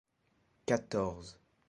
[0.65, 1.37] quatorze